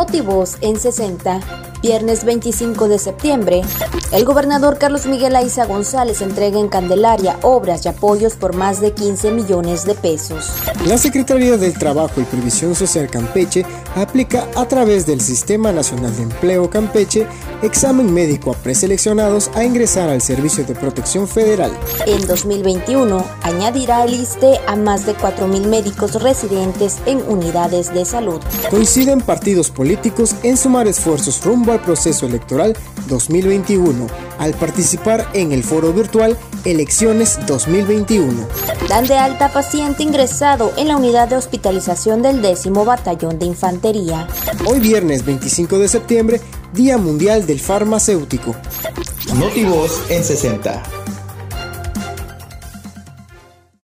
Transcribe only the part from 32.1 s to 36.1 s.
electoral 2021 al participar en el foro